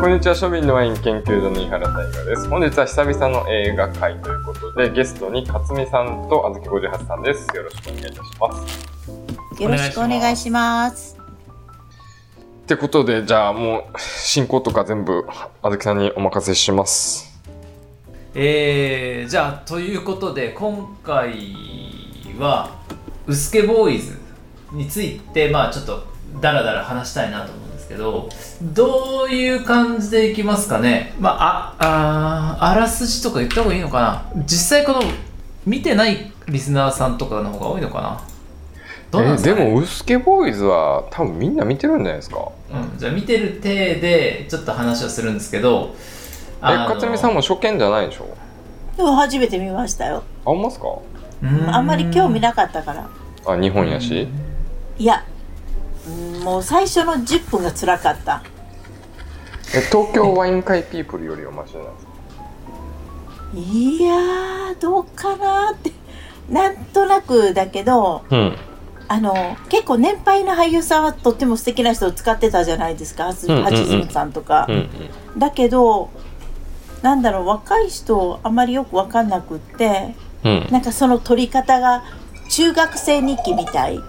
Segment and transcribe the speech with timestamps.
[0.00, 2.48] こんにちは、庶民のワイン研究所の井原大河です。
[2.48, 7.48] 本日は久々の映画会ということで、ゲストに勝美さんとあずき58さんです。
[7.56, 8.66] よろしくお願いいたしま
[9.58, 9.62] す。
[9.62, 11.18] よろしくお願いします。
[12.62, 15.26] ってことで、じゃあもう、進行とか全部、
[15.62, 17.36] あずきさんにお任せします。
[18.36, 21.32] えー、じゃあということで今回
[22.38, 22.70] は
[23.26, 24.16] 「うすけボーイズ」
[24.70, 26.04] についてまあちょっと
[26.40, 28.28] ダラダラ話したいなと思うんですけど
[28.62, 31.14] どういう感じでいきますかね？
[31.18, 34.00] まあああらすじとか言った方がいいのか
[34.34, 34.42] な？
[34.44, 35.00] 実際この
[35.66, 38.20] 見てないリスナーさんとかの方が多いのかな？
[39.10, 42.50] どうなですか、ね、でも、ウスケボーイズは多分みんな見てるんじゃないですか？
[42.70, 45.94] うん、じゃあ見てる体でちょっと話をするんですけど
[46.60, 48.28] え、勝美さんも初見じゃないでしょ？
[48.96, 50.16] でも初めて見ましたよ。
[50.16, 50.86] あ、ほんますか？
[51.42, 51.74] うん。
[51.74, 53.08] あんまり興味なかったから。
[53.46, 54.28] あ、日本やし？
[54.98, 55.37] いや、うん
[56.42, 58.42] もう最初の10分が辛かった。
[59.74, 62.12] え、東京ワイン会ピープルよりはマシなんですか
[63.54, 65.92] いやー、どうかなーって。
[66.48, 68.56] なんとなくだけど、うん。
[69.08, 73.26] あの、結構年配の俳優さんはとっても素敵な人を使ってたじゃないですか。
[73.26, 73.46] はつ
[74.68, 74.76] うんうんうん。
[74.76, 74.88] うん
[75.38, 76.10] だけど、
[77.02, 80.52] なんだろう、若い人あんまりよくわかんなくって、うん。
[80.52, 80.66] うん。
[80.70, 82.02] なんかその撮り方が
[82.50, 84.00] 中学生日記みたい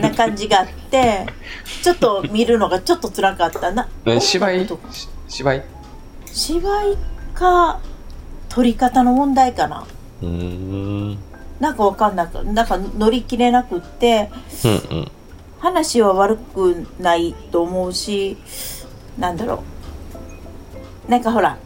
[0.00, 1.26] な感じがあって
[1.82, 3.88] ちょっと見るのがちょっと辛かったな。
[4.04, 4.66] ね、芝居？
[5.28, 5.64] 芝居？
[6.26, 6.96] 芝居
[7.34, 7.80] か
[8.48, 9.86] 撮り方の問題かな。
[10.22, 10.30] うーん。
[10.30, 10.34] う
[11.12, 11.18] ん
[11.60, 14.30] なんかわかんなくなんか乗り切れなくって
[14.64, 15.10] うん。
[15.60, 18.36] 話は悪くないと思うし
[19.18, 19.62] なんだろ
[21.08, 21.10] う。
[21.10, 21.58] なんかほら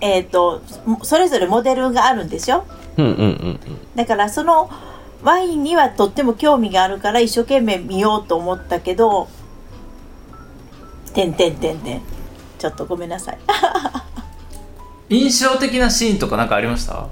[0.00, 0.62] えっ、と
[1.02, 2.64] それぞれモデルがあるんでしょ
[2.96, 3.60] うんうんうん。
[3.94, 4.70] だからその
[5.22, 9.28] ワインにはとっても興味があるから一生懸命見ようと思ったけど
[11.14, 12.02] 「てんてんてんてん」
[12.58, 13.38] ちょっとごめんなさい。
[15.10, 17.08] 印象的なシーンとか何かありました？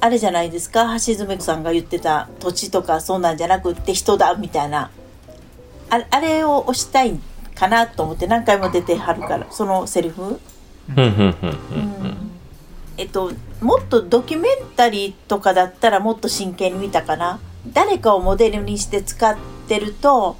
[0.00, 0.94] あれじゃないですか？
[0.94, 4.90] 橋爪さんが言ってた土地とかそんなんじゃなくって人だみたいな。
[5.90, 7.18] ああれを押したい
[7.54, 10.38] かなと思って何回も出てはるからそのセリフ、うん。
[10.96, 12.27] うんうんうん
[12.98, 17.40] えっともっとドキュメンタリーとかだったらもっと真剣に見たかな。
[17.72, 19.36] 誰かをモデルにして使っ
[19.68, 20.36] てると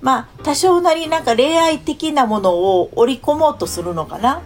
[0.00, 4.42] まあ多少なりなんか恋愛的なものを織り込もうとするのかな、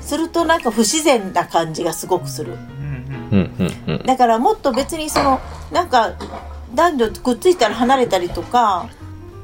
[0.00, 2.52] するとなんか不自然な感じがすごくする。
[2.52, 4.06] うんうんうん。
[4.06, 6.14] だからもっと別にそのなんか
[6.74, 8.88] 男女くっついたら離れたりとか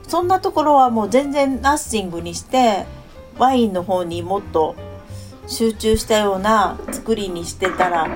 [0.06, 2.86] そんなところはもう全然ナッシングにして
[3.38, 4.76] ワインの方にもっと
[5.48, 8.06] 集中したような作りにしてたら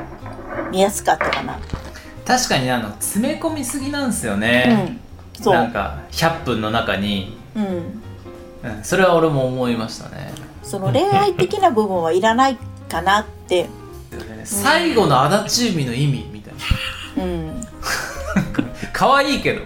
[0.70, 1.58] 見やすかったかな。
[2.24, 5.00] 確かにあの詰め込みすぎなんですようね、
[5.38, 10.32] ん、そう、なんか100分の中に、うん、うん、それは俺も思いましたね。
[10.62, 13.68] その恋愛的な部分はいらないかなって、
[14.44, 16.54] 最後の足立海の意味みたい
[17.16, 17.24] な。
[17.24, 17.66] うん、
[18.92, 19.62] 可愛いけど。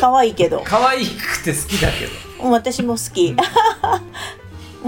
[0.00, 0.62] 可愛いけど。
[0.64, 2.12] 可愛くて好きだけど。
[2.12, 3.34] うん私も好き。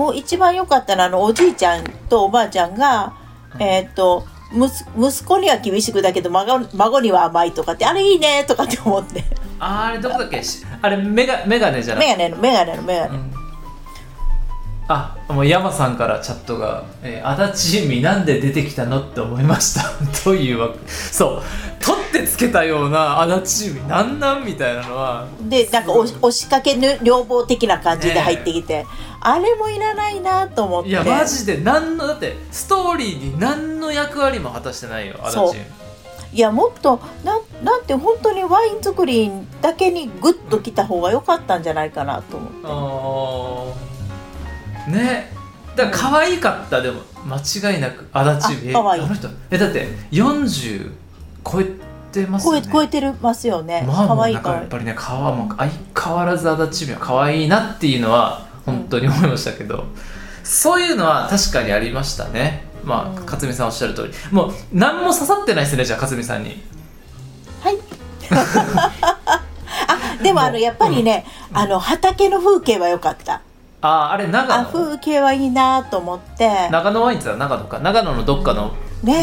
[0.01, 3.13] もう一番良かったのはあのおじいちゃんとおばあちゃんが、
[3.59, 4.67] えーっと息
[4.99, 9.23] 息子には厳しくだけど孫孫には甘いとかってあれいいねとかって思って。
[9.59, 10.43] あーあれどこだっけ？
[10.43, 12.17] しあれメガメガネじゃなくて？
[12.17, 13.33] メガネのメガネのメガネ、うん
[14.93, 19.85] あもう山さんからチャットが「えー足立海なんで出てきたの?」って思いました。
[20.25, 20.79] というわけ？
[20.91, 21.43] そう。
[21.81, 28.85] 取ってつけたような足立海なんなんみたいなのはでなんか押しかけぬ女房的な感じで入ってきて、
[29.21, 30.89] あれもいらないなと思って。
[30.91, 35.65] いやマジで何のだってストーリーに何の役割も果たしてないよ足立海
[36.33, 39.31] いやもっとなんなんて本当にワイン作り
[39.63, 42.59] だけにグッときた方が良かったんじゃないかなと思って。
[42.65, 43.90] あー
[44.89, 45.33] ね。
[45.77, 47.37] だから可愛かったでも間
[47.73, 49.03] 違いなく足立海あ可愛い。
[49.03, 49.29] あの人。
[49.51, 50.91] えだって40
[51.45, 51.67] 超え
[52.13, 52.63] てますよね。
[52.63, 53.85] 超え超えてますよね。
[53.87, 54.67] まあ可愛い可愛いなんかやっ。
[54.69, 55.73] ぱりね皮も相
[56.05, 59.85] 変わらず足立海は可愛いなっていうのは本当に思いましたけど、
[60.45, 62.65] そういうのは確かにありましたね。
[62.85, 63.25] まあ、うん。
[63.25, 64.13] 勝美さんおっしゃる通り。
[64.31, 66.63] もう何も刺さってないですねじゃあ勝美さんに。
[67.61, 67.79] はい。
[69.87, 73.43] あでもあのやっぱりね、あの畑の風景は良かった。
[73.83, 76.69] あああれ長あ野風景はいいなと思って。
[76.71, 77.79] 長野ワインって言ったら長野か。
[77.81, 79.23] 長野のどっかの、ねえ、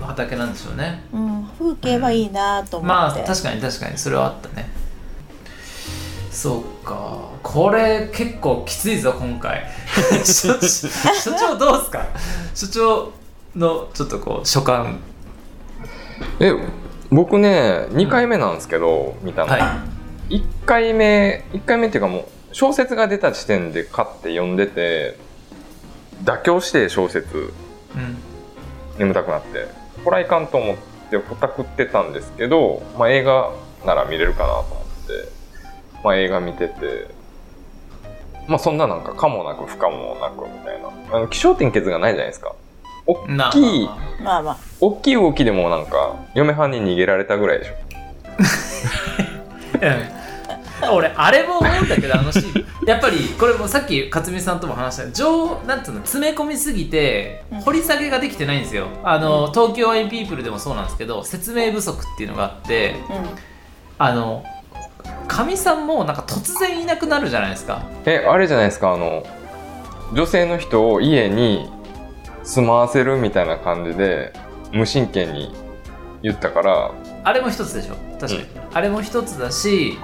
[0.00, 1.02] まあ、畑なんでしょうね。
[1.12, 2.94] うん風景はいいなと思って。
[2.94, 3.98] まあ確かに確かに。
[3.98, 4.68] それはあったね。
[6.30, 7.18] そうか。
[7.42, 9.64] これ結構きついぞ今回。
[10.24, 12.06] 所 所長どうですか？
[12.54, 13.12] 所長
[13.54, 14.98] のちょっとこう所感。
[16.40, 16.52] え
[17.10, 19.76] 僕ね2回目なんですけど、見たの、は
[20.30, 25.16] 1回目1回目っていうかもう小説が出た時点で買って読んでて
[26.24, 27.52] 妥協して小説
[27.94, 28.18] うん
[28.98, 29.66] 眠たくなって
[30.04, 30.76] これはいかんと思っ
[31.10, 33.52] てほたくってたんですけど、まあ、映画
[33.84, 34.76] なら見れるかなと思っ
[35.06, 35.28] て、
[36.04, 37.08] まあ、映画見てて、
[38.48, 40.88] まあ、そんななんか可もなく不可もなくみたいな。
[41.16, 42.54] あの気象点結がないじゃないですか。
[43.06, 43.88] 大なきい
[44.22, 44.58] まあまあ。
[44.80, 47.72] 大きい動きでもなんか嫁はんに逃げられたぐらいでしょ。
[49.82, 49.86] う
[50.18, 50.21] ん
[50.90, 52.66] 俺あれも思うんだけどあのシーン。
[52.86, 55.12] やっぱりこれもさっき克実さんとも話した。
[55.12, 57.60] 情なんつうの詰め込みすぎてうん。
[57.60, 58.86] 掘り下げができてないんですよ。
[59.04, 62.96] あの東京アイピープルでもそうなんですけど説明不足っていうのがあって
[63.98, 64.44] あの
[65.28, 67.82] かみさんもなんか突然いなくなるじゃないですか。
[68.04, 69.24] えあれじゃないですかあの
[70.12, 71.70] 女性の人を家に
[72.42, 74.32] 住まわせるみたいな感じで
[74.72, 75.54] 無神経に
[76.22, 76.90] 言ったから。
[77.24, 79.96] あれも一つでしょ確かに、あれも一つだし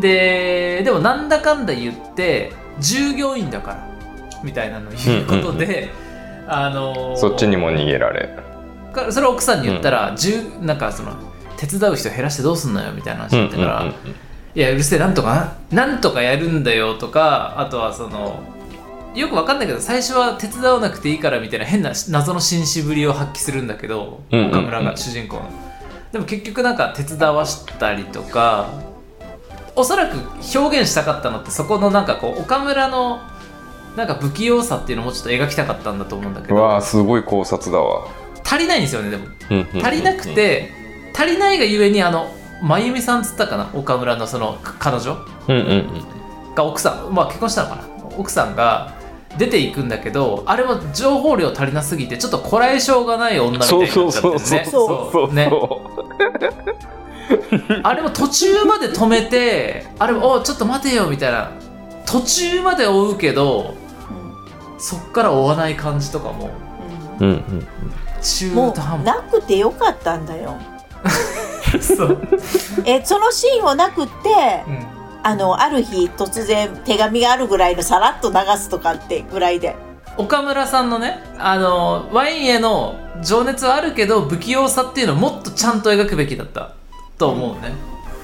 [0.00, 3.88] ででもなんだかんだ言って従業員だから
[4.44, 5.90] みたいなのを言うことで、
[6.46, 8.28] あのーそっちにも逃げられ。
[8.92, 11.12] かそれを奥さんに言ったら、うなんかその
[11.56, 13.94] 手伝う人減らしてどうすんのよみたいな話だったから、
[14.54, 18.42] いやうるせえなんとかなんとかやるんだよとかあとはその
[19.14, 25.50] よくわかんないけど最初は手伝わなくていいからみたいな変な謎の紳士ぶりを発揮するんだけど、岡村が主人公の。
[26.12, 28.70] でも結局なんか手伝わしたりとか
[29.78, 30.16] おそらく
[30.58, 33.20] 表現したかったのってそこのなんかこう岡村の
[33.96, 38.06] なんか不器用さっていうのもちょっと描きたかったんだと思うんだけうわどーすごい考察だわ。
[38.44, 39.26] 足りないんですよねでも。
[39.80, 40.70] 足足りなくて
[41.14, 42.32] 足りないがゆえにあの
[42.62, 45.16] 真由美さんっつったかな岡村のその彼女
[45.48, 46.54] うんうんうん。
[46.54, 47.82] が奥さんまあ結婚したのかな。
[48.16, 48.94] 奥さんが
[49.36, 54.32] 出ていくんだけどあれも情報量足りなすぎてちょっとこらえ性がない女みたいになっちゃってるね。
[54.32, 55.34] そうそうそうそうそう。
[55.34, 55.50] ね
[57.82, 61.52] あれも途中まで止めてあれもおちょっと待てよみたいな。
[62.06, 63.74] 途中まで追うけど
[64.78, 66.50] そっから追わない感じとかも。
[67.20, 67.66] うんうん
[68.22, 69.06] 中途半端。
[69.06, 70.56] なくてよかったんだよ。
[71.80, 72.18] そう、
[72.84, 74.86] えそのシーンをなくってうん。
[75.22, 79.76] あのある日突然手紙があるぐらいのさらっと流すとかってぐらいで。
[80.16, 86.72] 岡村さんのねあのワインへの情熱はあるけど不器用さっていうのをもっとちゃんと描くべきだった
[87.18, 87.74] と思うね、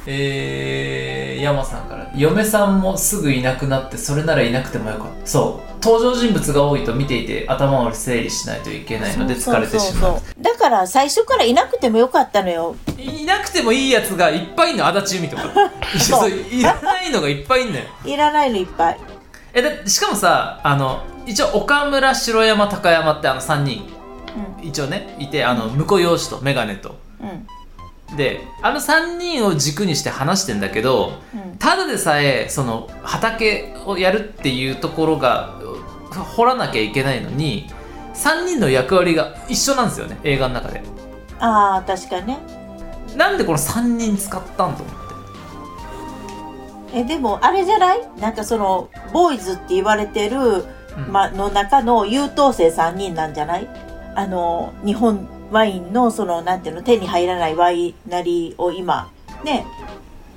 [0.07, 2.11] えー、山さんから。
[2.17, 5.27] 嫁さんもすぐいなくなってそれならいなくてもよかった。
[5.27, 5.85] そう。
[5.85, 10.21] 登場人物が多いと見ていて頭を整理しないといけないので疲れてしまう。
[10.41, 12.77] だから最初からいなくてもよかったのよ。
[12.97, 15.43] いなくてもいいやつがいっぱいいんの足立由美とか。
[15.99, 16.31] そう。
[16.31, 17.85] いらないのがいっぱいいんのよ。
[18.05, 18.99] いらないのいっぱい。
[19.53, 23.93] えだしかもさあの一応岡村城山高山ってあの3人。
[24.63, 26.97] 一応ねいてあの婿養子と眼鏡と。
[27.21, 27.47] うんうん
[28.17, 31.57] であの3人を軸にして話してんだけどうん。
[31.59, 35.79] ただでさえその畑をやるっていうところがう
[36.15, 37.67] 掘らなきゃいけないのに
[38.15, 40.83] 3人の役割が一緒なんですよね映画の中で。
[41.41, 42.39] ああ確かにね。
[43.17, 45.05] なんでこの3人使ったんと思って。
[46.99, 48.09] えでもあれじゃない？
[48.21, 51.13] なんかそのボーイズって言われてる、うん。
[51.13, 53.69] ま、の中の優等生3人なんじゃない？
[54.15, 59.11] あの日本ワインのそのなんていうの手に入らないワイナリーを今
[59.45, 59.67] ね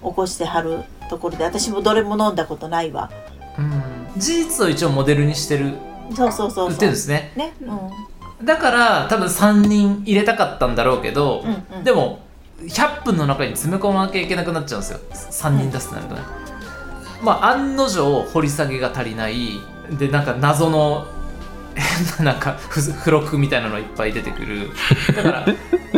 [0.04, 3.10] 起こしてはるところで私もどれも飲んだことないわ。
[3.58, 4.20] うん。
[4.20, 5.76] 事実を一応モデルにしてる
[6.16, 7.34] そうそうそう売ってですね。
[7.36, 7.54] ね。
[7.62, 8.46] うん。
[8.46, 11.84] だから多分3人入れたかったんだろうけど、うんうん。
[11.84, 12.20] でも
[12.62, 15.00] 100分の中に詰め込まなきゃいけなくなっちゃうんですよ。
[15.50, 16.22] 3人出すとなるとね、
[17.24, 19.60] まあ案の定掘り下げが足りない。
[19.98, 21.08] でなんか謎の
[21.78, 24.70] 変 ななんかふ付録みたいなのいっぱい出てくる。
[25.16, 25.46] だから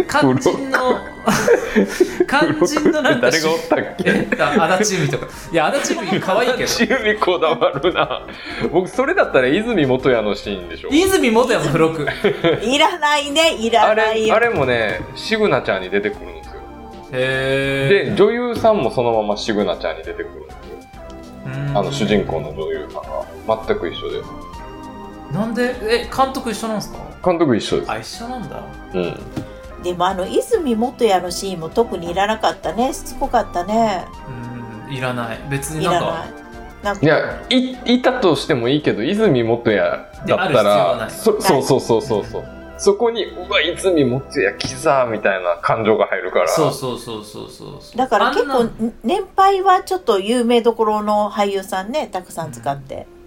[0.09, 0.99] 肝心の
[2.27, 4.27] 肝心のなんか誰がおったっけ？
[4.39, 5.27] 足立由美とか。
[5.51, 6.67] いや足立由美可愛いけど。
[6.69, 8.23] チームこだわるな。
[8.71, 10.89] 僕それだったら泉元也のシーンでしょ。
[10.91, 12.07] 泉元也も付録。
[12.63, 14.39] いらないねいあらないよ。
[14.39, 16.53] れあれもねシグナちゃんに出てくるんですよ。
[17.13, 20.59] へで女優さんもそのままシグナちゃんに出てくるんですよ。
[21.47, 23.65] えあの主人公の女優さんが。
[23.65, 24.29] 全く一緒です
[25.31, 26.99] なんでえ監督一緒なんですか？
[27.23, 27.91] 監督一緒です。
[27.91, 28.63] あ一緒なんだ。
[28.93, 29.83] うん。
[29.83, 32.91] でもあの泉元也のシーンも特にいらなかったね。
[32.93, 34.05] しつこかったね。
[34.87, 35.39] うんいらない。
[35.49, 35.99] 別になんか。
[35.99, 36.29] いらない。
[36.83, 37.05] なんか。
[37.05, 41.11] いやいいたとしてもいいけど泉元也だったらい。
[41.11, 42.43] そそうそうそうそうそう。
[42.77, 46.47] そこにうわ泉元也キザーみたいな感情が入るから。
[46.47, 47.77] そうそうそうそうそう。
[47.81, 48.69] そうだから結構
[49.03, 53.18] 年配はちょっと有名どころの俳優さんねたくさん使って、うんうん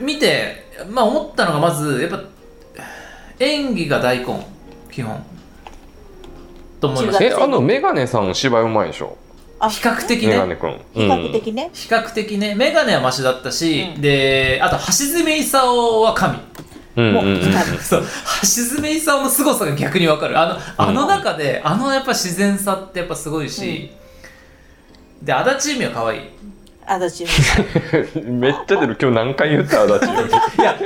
[0.00, 2.20] 見てまあ思ったのがまずやっぱ
[3.40, 4.46] 演技が大根
[4.90, 5.22] 基本。
[6.80, 9.16] と思いましたえあのメガネさん芝居うまいでしょ？
[9.60, 10.28] あ比較的ね。
[10.28, 10.70] メガネくん。
[10.94, 12.54] 比較的ね、比較的ね。
[12.54, 14.00] 眼鏡はマシだったし、うん。
[14.00, 16.36] であと橋爪功は神。
[16.36, 16.42] も
[16.96, 17.40] うんうん。
[17.40, 18.04] 光る、 そう。
[18.42, 20.38] 橋爪功の凄さが逆にわかる。
[20.38, 23.90] あのあの中で、あのやっぱ自然さってやっぱすごいし、
[25.22, 26.20] で足立由美は可愛い
[26.88, 28.96] 足立 めっちゃ出る。
[29.00, 30.16] 今日何回言った足立由
[30.56, 30.76] 美いや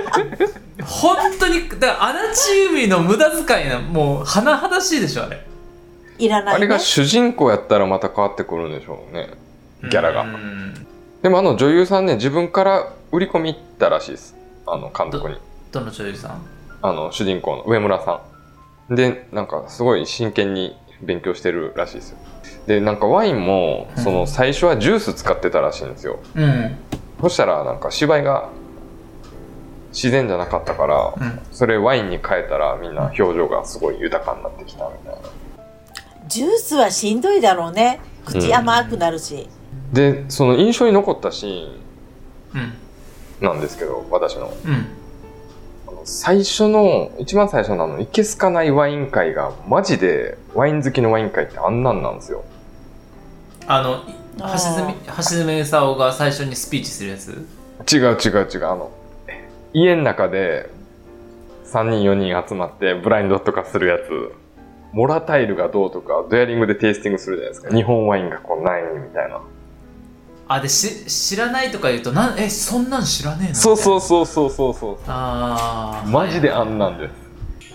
[0.84, 5.44] 本当にだから足立由美の無駄遣いなもう甚だしいでしょあれ。
[6.18, 9.30] いらない、ね、あれが主人公やったらまた変わってくるんでしょうね。
[9.82, 10.22] ギャラが。
[10.22, 10.86] うん
[11.22, 14.34] でもあの女優さんね自分から売り込み行ったらしいです。
[14.66, 15.36] あの監督に。
[15.70, 16.42] どの女優さん？
[16.82, 18.20] あの主人公の上村さ
[18.90, 18.94] ん。
[18.94, 22.18] でなんかすごい真剣に勉強してるらしいですよ
[22.66, 26.76] でなんかワインもその最初はジュース使ってたらしいんですよ、うん。
[27.20, 28.50] そしたらなんか芝居が
[29.92, 31.40] 自然じゃなかったから、うん。
[31.50, 35.28] それワインに変えたらみんな表情がすごい豊かになってきたみたいな。
[36.28, 38.00] ジュースはしんどいだろうね。
[38.24, 39.48] 口甘くなるし、
[39.92, 41.68] でその印象に残ったシー
[42.54, 42.60] うん。
[42.60, 42.74] ン
[43.40, 44.52] なんですけど私の。
[44.64, 44.86] うん。
[46.04, 52.44] 最初の一番最初のあのいけすかないワイン会がマジでワイン好きのワイン会ってあんなんなんですよ
[53.66, 54.02] あの
[54.38, 57.30] 橋爪橋爪功が最初にスピーチするやつ？
[57.92, 58.66] 違う違う違う。
[58.66, 58.90] あの
[59.72, 60.68] 家の中で
[61.66, 64.34] 3人4人集まってブラインドとかするやつ。
[64.92, 67.74] モラタイルがどうとかドヤリングでテイスティングするじゃないですか。
[67.74, 69.40] 日本ワインがこう何位みたいな。
[70.48, 73.54] あでし知らないとか言うとなんえそんなん知らねえの？
[73.54, 74.98] そうそううそうそうそうそう。
[75.06, 77.12] ああマジであんなんです。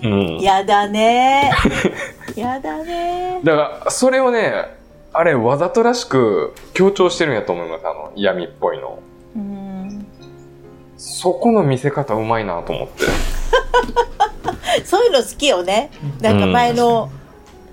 [0.03, 1.51] うんやだね。
[2.35, 3.41] やだね。
[3.43, 4.76] だからそれをね
[5.17, 8.99] あれわざとらしく強調してるんやと思いますあの嫌味っぽいの。
[9.35, 10.05] うん。
[10.95, 13.03] そこの見せ方うまいなと思って
[14.85, 15.89] そういうの好きよね。
[16.21, 17.09] なんか前の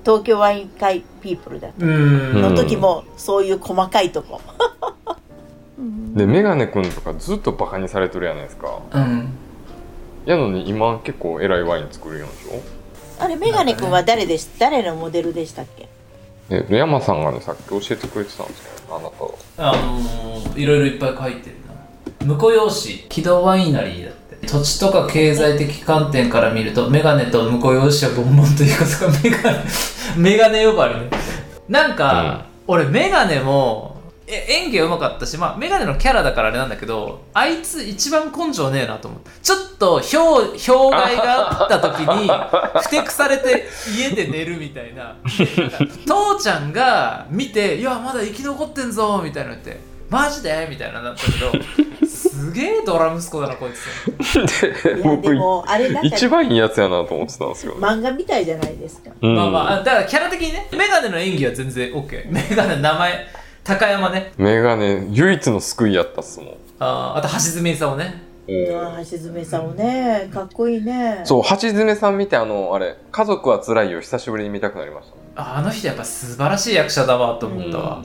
[0.04, 1.68] 東京ワイン会ピープルだ。
[1.78, 2.40] うん。
[2.40, 4.40] の時もそういう細かいとこ、
[6.14, 8.80] でメガネくんとかずっとバカにされてるやないですか。
[8.92, 9.28] うん。
[10.24, 12.62] やのに今結構偉いワイン作るようでしょ
[13.18, 15.88] あれメガネ君は誰でし誰のモデルでしたっけ？
[16.50, 21.56] え山さんがねさっき教えてくれてたんですよあなたあのー、いろいろいっぱい書いてる
[22.26, 22.34] な。
[22.36, 24.46] 婿養子木戸ワイナリーだって。
[24.46, 29.64] 土地とか経済的観点から見るとメガネと婿養子はボンボンということがメガネ
[30.16, 31.10] メガネ呼ばわりね。
[31.68, 33.93] なんか、俺メガネもえ
[34.26, 42.30] 演技がうまかったし、まあ、メガネのキャラだからあれなんだけどあいつ一番根性ねえなと思ってちょっと氷氷害があった時に
[42.82, 45.16] ふてくされて家で寝るみたいな。
[46.06, 51.52] 父ちゃんが見て「いやまだ生き残ってんぞ」みたいなの言って「マジで?」みたいななったけど
[52.06, 53.86] すげえドラ息子だなこいつ。
[54.36, 59.10] いやでもあれなんか一番いいやつやなと思ってたんですよ、漫画みたいじゃないですか。
[59.20, 63.26] うんまあまああだからキャラ的にねメガネの演技は全然 OK メガネ名前
[63.64, 64.32] 高山ね。
[64.36, 66.48] メガネ唯一の救いやったっすもん。
[66.78, 68.22] あーあと橋爪さんをね。
[68.46, 70.28] ああ橋爪さんもね。
[70.32, 71.22] かっこいいね。
[71.24, 78.02] そう橋爪さん見てあのあれ「家族はつらいよ」久しぶりに見たくなりましたああの人やっぱ素晴らしい役者だわと思ったわ、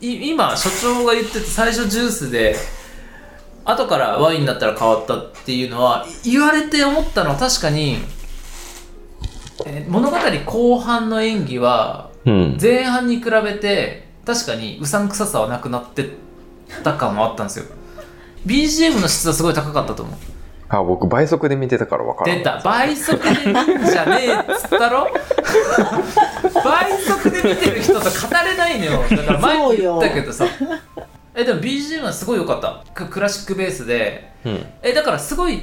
[0.00, 2.54] い今所長が言ってて最初ジュースで
[3.64, 7.98] 後からワインになったら変わったっていうのはい言われて思ったのは確かに、
[9.66, 12.58] えー物語後半の演技はうん。
[12.60, 16.10] 前半に比べて確かにうさんくささはなくなって
[16.84, 17.64] た感はあったんですよ。
[18.44, 20.16] BGM の質はすごい高かったと思う。
[20.68, 22.38] あ僕倍速で見てたから分からん。
[22.38, 22.60] 出た。
[22.62, 23.34] 倍速で見
[23.82, 25.08] んじゃねえっつったろ？
[26.62, 28.10] 倍速で見てる人と語
[28.44, 29.02] れないのよ。
[29.08, 30.44] だから前も言ったけどさ。
[31.34, 32.84] えでも BGM はすごい良かった。
[32.92, 34.30] ククラシックベースで。
[34.44, 34.66] うん。
[34.82, 35.62] えだからすごい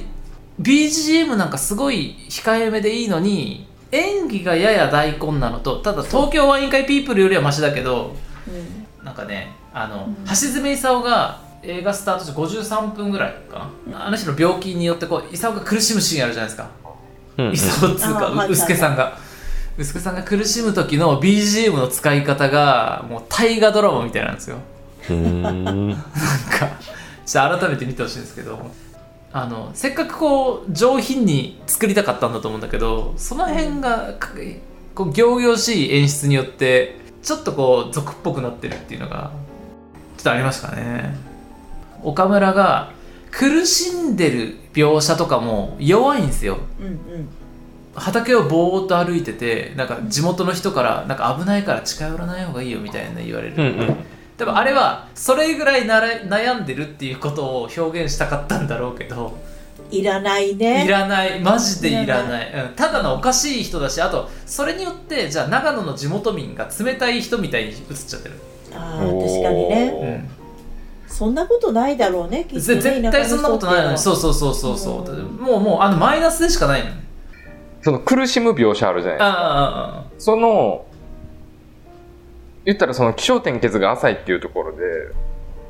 [0.60, 8.16] BGM なんかすごい控えめでいいのに演技がやや大根なのとただ東京ワイン会ピープルよりはマシだけど
[8.48, 9.04] うん。
[9.04, 10.24] なんかねあの、うん。
[10.26, 14.06] 橋爪功が映画スタートして53分ぐらいかな。
[14.06, 16.70] あの人の病気によってこう功が苦しむシーンあるじゃないですか。
[17.38, 17.52] うん。
[17.52, 19.18] 功っつうかあはいうすけさんが。
[19.78, 24.56] うすけさんが苦しむ時の BGM の使い方がもう大河ドラマみたいなんですよ。
[25.10, 25.42] うん。
[25.42, 26.00] なんか
[27.26, 28.70] ちょっと改めて見てほしいんですけど。
[29.32, 34.30] あのせっかくこう上品に作りたかったんだと思うんだけどその辺がか
[34.94, 39.32] こう仰々しい演出によってちょっとこう俗っぽくなってるっていうのが
[40.16, 41.16] ちょっとありましたかね。
[42.04, 42.92] 岡村が
[43.32, 46.58] 苦しんでる描写とかも弱いんですよ。
[46.78, 47.28] うんうん。
[47.96, 53.96] 畑をぼーっと歩いててなんか地元の人からなんか危ないから近寄らない方がいいよみたいな言われる、うんうん。
[54.38, 59.36] 多分あれはそれぐらいなら悩んでるっていうことを表現したかったんだろうけど
[59.90, 60.84] いらないね。
[60.84, 61.40] いらない。
[61.40, 62.06] マジでいらい。
[62.06, 62.52] らない。
[62.52, 68.34] うん、ただのおかしい人だしあとそれによってじゃあ長野の地元民が冷たい人みたいに映っちゃってる、
[68.74, 70.28] あー確かにね。
[71.06, 73.98] うん、そんなことないだろうねきっとねぜ絶対そんなことないのに。
[73.98, 75.36] そうそうそうそうそう、うん。
[75.36, 77.06] もうもうあのマイナスでしかないのね
[77.82, 79.34] その苦しむ描写あるじゃないですか。
[79.38, 80.86] あその、
[82.64, 84.78] 言ったらその気象点結が浅いっていうところで、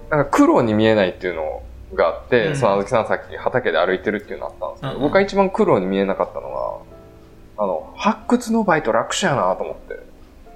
[0.09, 1.63] なんか苦労に見えないっていうの
[1.95, 2.57] があって、うん。
[2.57, 5.03] そのあずきさんさっき畑で歩いてるっていうのあったんですけど、うんうん。
[5.03, 6.85] 僕が一番苦労に見えなかったの
[7.57, 10.01] が、あの、発掘のバイト楽勝やなと思って。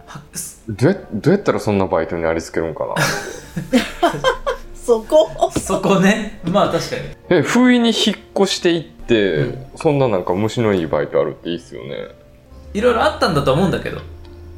[0.09, 0.21] あ
[0.69, 2.95] どうやどうやったらそんなバイトにありつけるんかな。
[4.75, 5.31] そこ？
[5.57, 6.41] そこね。
[6.45, 7.03] まあ確かに。
[7.29, 9.67] え不意に引っ越していって、うん。
[9.77, 12.09] そんななんか虫のいいバイトあるっていいっすよね。
[12.75, 14.01] いろいろあったんだと思うんだけど。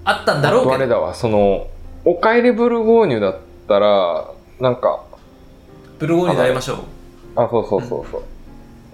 [0.05, 0.75] あったんだろうけど。
[0.75, 1.67] あとあれだわその
[2.05, 3.37] おかえりブルゴーニュだっ
[3.69, 5.03] たらなんか
[6.03, 6.79] ブルゴーニュで会いましょう。
[7.37, 8.23] あそうそうそうそう、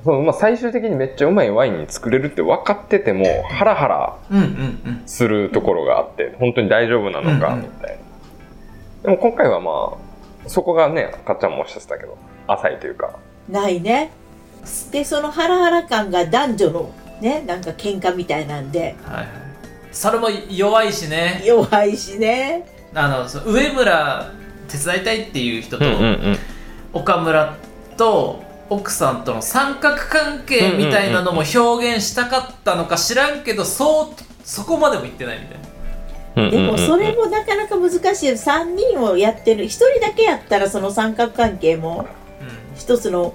[0.04, 4.46] そのまあ、最終的にめっちゃうまいワインに作れるって分かっててもハラハラうんうんう
[4.90, 5.02] ん。
[5.06, 7.62] するところがあって本当に大丈夫なのかうんうん。
[7.62, 7.98] みたい
[9.02, 9.96] な、でも今回はま
[10.44, 13.18] あそこがねかっちゃんもおっしゃってたけど浅いというか。
[13.48, 14.10] ないね。
[14.92, 16.90] でそのハラハラ感が男女の
[17.22, 18.96] ねなんか喧嘩みたいなんで。
[19.04, 19.28] はいはい。
[19.92, 21.42] それも弱いしね。
[21.46, 22.66] 弱いしね。
[22.92, 24.30] あのそう上村
[24.68, 26.36] 手伝いたいっていう人と、うん
[26.92, 27.56] 岡村
[27.96, 35.64] と奥さんとの三角関係みたいなのも表現したかったのか知らんけどそうそこまでも言ってないみたいな。
[35.64, 35.68] うん
[36.36, 39.64] でもそれもなかなか難しい3人をやってる。
[39.64, 42.06] 1人だけやったらその三角関係も
[42.76, 43.34] 一つの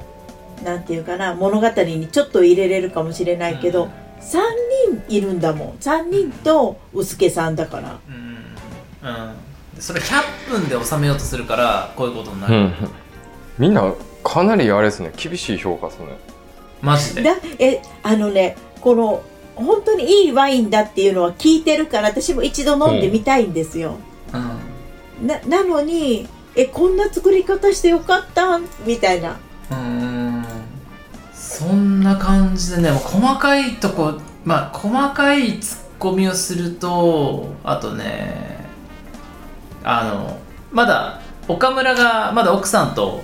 [0.64, 3.90] なんていうかな物語にちょっと入れれるかもしれないけど、うん。
[4.22, 4.40] 3
[5.08, 5.70] 人いるんだもん。
[5.82, 8.00] 3人と臼助さんだから。
[8.08, 9.10] うん。
[9.10, 9.16] うん、
[9.76, 12.74] うん、それ100分で収めようとするからこういうことになる、うん
[13.58, 13.94] みんな
[14.24, 16.06] かなりあれですね厳しい評価ですね。
[16.82, 17.24] マジで？
[17.24, 19.24] だえあのねこの
[19.56, 23.98] 本当にいいワインだっていうのは聞いてるから私も一度飲んでみたいんですよ、
[25.22, 25.28] うん。
[25.28, 28.66] ななのにえこんな作り方してよかったん？
[28.86, 29.38] みたいな。
[29.72, 30.46] うーん。
[31.34, 38.68] そんな感じでねもう細かいとこまあ細かいツッコミをするとあとね
[39.84, 40.40] あの
[40.72, 43.24] まだ岡村がまだ奥さんと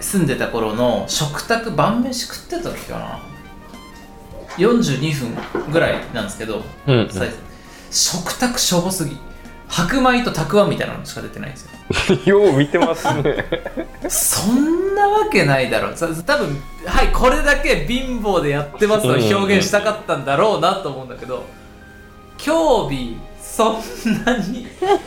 [0.00, 3.18] 住んでた頃の食卓晩飯食ってた時かな。
[4.56, 7.36] 42分ぐらいなんですけど、うんサイズ。
[7.90, 9.16] 食卓しょぼすぎ。
[9.68, 12.18] 白米とたくあんみたいなのしか出てないんですよ。
[12.24, 13.44] よう見てますね。
[14.08, 15.90] そんなわけないだろ。
[15.90, 21.44] うさ多分はいこれだけ貧乏でやってますを表現したかったんだろうなと思うんだけど
[22.38, 23.74] 興味そん
[24.24, 24.98] なに本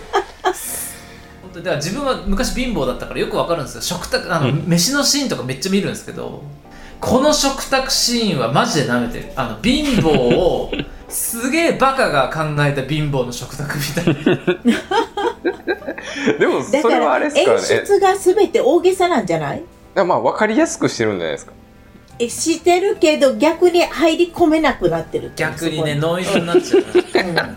[1.53, 3.81] 当にだから自分は昔貧乏だったからよくわかるんですよ。
[3.81, 4.63] 食卓あの、うん。
[4.67, 6.43] 飯のシーンとかめっちゃ見るんですけど
[6.99, 9.31] この食卓シーンはマジで舐めてる。
[9.35, 10.71] あの貧乏を
[11.09, 14.41] すげえバカが考えた貧乏の食卓みたいな。
[16.39, 17.67] でもだそれはあれですからね。
[17.69, 19.63] 演出が全て大げさなんじゃない？
[19.95, 21.53] えまあ分かりやすくしてるんじゃないですか。
[22.19, 26.83] えしてるけど逆に入り込めなくなってる逆にねノイズになっちゃう。
[26.83, 27.55] う ん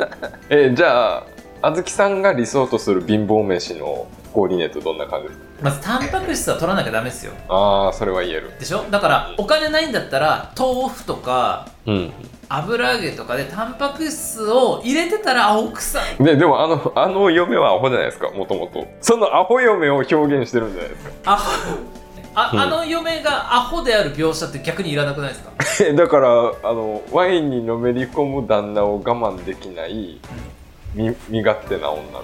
[0.48, 1.24] えじゃあ
[1.66, 5.29] あずきさんが理想とする貧乏飯のコーディネートどんな感じ？
[5.29, 7.33] ですかまずタンパク質は取らなきゃダメですよ。
[7.48, 8.53] ああそれは言える。
[8.59, 8.83] でしょ？
[8.90, 12.12] だからお金ないんだったら豆腐とかうん
[12.48, 16.22] 油揚げとかでタンパク質を入れてたらあ奥さん。
[16.22, 18.87] ででもあのあの嫁はアホじゃないですかもともと。
[19.00, 21.33] そのアホ嫁を表現してるんじゃないですか。
[21.33, 21.44] アホ？
[22.37, 22.61] あ,、うん。
[22.61, 25.53] あの嫁がアホである描写って逆にいらなくないですか？
[25.88, 30.20] えだからあのワインにのめり込む旦那を我慢できない
[30.94, 32.22] 身身勝手な女みたい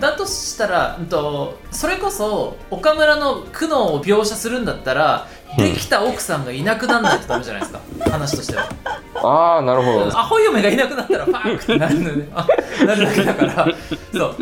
[0.00, 0.10] な。
[0.10, 5.26] だとしたら、うんと、それこそ岡村の苦悩を描写するんだったら
[5.56, 7.80] できた奥さんがいなくならないとダメじゃないですか。
[8.10, 8.68] 話としては。
[9.14, 10.18] ああなるほど。
[10.18, 12.46] アホ嫁がいなくなったらパーンってなるのねあ
[12.86, 13.68] なるだけだから。
[14.12, 14.36] そう。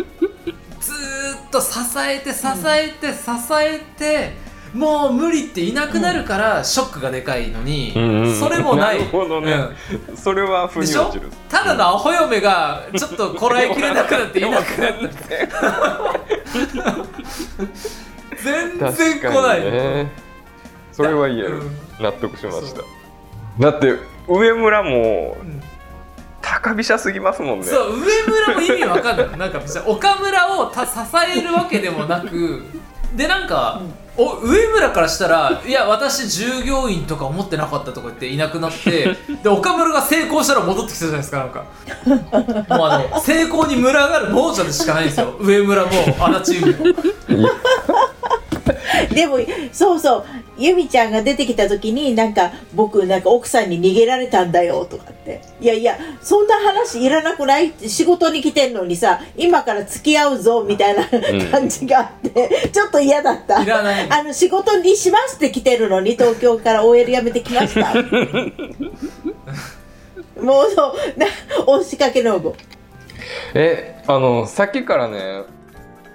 [0.80, 4.43] ずーっと支えて支えて支えて
[4.74, 8.34] もう無理っていなくなるからショックがでかいのに、うんうん。
[8.34, 8.98] それもない。
[8.98, 9.54] なるほどね。
[10.10, 10.16] うん。
[10.16, 11.30] それは腑でしょに落ちる。
[11.48, 15.06] ただのアホ嫁がちょっとこらえきれなくなっていなくなった。
[18.42, 19.60] 全然確来かない。
[19.60, 20.10] にね。
[20.92, 22.80] それは言えるうん納得しました。
[23.60, 23.94] だって
[24.26, 25.62] 上村もん。
[26.42, 27.66] 高飛車すぎますもんね。
[27.66, 29.38] そう上村も意味わかんない。
[29.38, 30.92] なんか別に岡村をた支
[31.36, 32.64] えるわけでもなく
[33.14, 33.80] でなんか、
[34.16, 41.64] お上村からしたらいや私従業員とか思ってなかったとか言っていなくなってで岡村が成功したら戻ってきたじゃないですかなんか。
[42.76, 45.36] もうあの成功に群がる亡者でしかないんですよ。
[45.40, 46.74] 上村も足立由
[47.28, 47.48] 美も。
[49.14, 49.38] でも
[49.72, 50.24] そうそう。
[50.56, 55.40] 由美ちゃんが出てきた時になんか僕なんか奥さんに逃げられたんだよとかって。
[55.60, 61.04] いやいやそんな話いらなくないって仕事に来てんのにさ今から付き合うぞみたいな
[61.50, 63.62] 感じがあって、ちょっと嫌だった。
[63.62, 64.06] いらない。
[64.10, 67.94] あの仕事にしますって来てるのに東京から OL 辞めてきました。
[70.40, 71.18] もうそう。
[71.18, 71.26] な
[71.66, 72.54] 押しかけの子
[73.54, 75.44] えあのさっきからね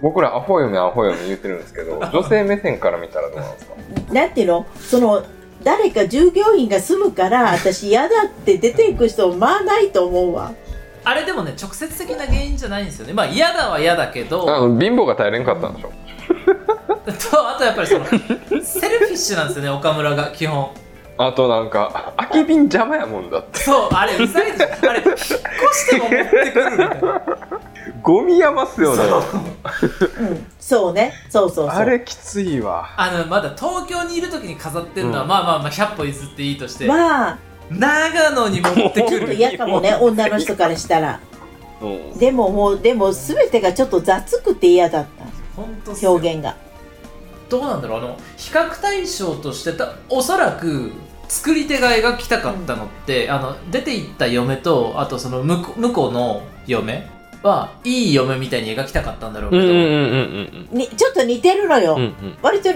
[0.02, 3.74] 僕らアホ嫁アホ嫁言ってるんですけど 女性目線から見たらどうなんですか？
[4.14, 4.66] なんていうの？
[4.80, 5.24] その
[5.64, 10.52] 誰か従業員が住むから私嫌だって出ていく人まあないと思うわ。
[11.04, 13.14] あれでもね直接的な原因じゃないんですよね。
[13.14, 14.44] まあ嫌だは嫌だけど。
[14.54, 15.92] あの貧乏が耐えれんかったんでしょ？
[17.32, 20.70] とあとやっぱりそのセルフィッシュなんですよね岡村が基本。
[21.18, 23.60] あとなんか空き瓶邪魔やもんだって。
[23.60, 24.90] そうあれうざいでしょ。
[24.90, 27.02] あれ引っ越しても持ってくるみたいな
[28.02, 29.04] ゴミ山っすよね。
[29.04, 30.24] う。
[30.24, 30.46] ん。
[30.60, 31.14] そうね。
[31.30, 31.76] そうそうそう。
[31.76, 32.90] あれきついわ。
[32.98, 35.28] あのまだ東京にいる時に飾ってるのは、うん。
[35.28, 37.40] まあまあまあ100歩譲っていいとして、まあ。
[37.70, 41.20] 長野に持ってくちょっとる嫌かもね女の人からしたら。
[41.82, 41.86] う。
[41.86, 45.06] んでももうでも全てがちょっと雑くて嫌だっ
[45.56, 46.56] 本当た表現が。
[47.50, 48.00] どうなんだろう。
[48.00, 50.92] あの比較対象としてたおそらく
[51.28, 57.08] 作り手が描きたかったのって、あの出て行った嫁とあとその向こう向こうの嫁
[57.44, 62.38] はいい嫁みたいに描きたかったんだろうけど、うんうんうんうんにちょっと似てるのよ、うんうん。
[62.42, 62.70] 割と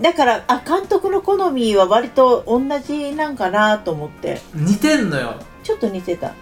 [0.00, 4.40] だからあ監督の好みは割と同じなんかなと思って。
[4.54, 5.34] 似てんのよ。
[5.62, 6.32] ちょっと似てた。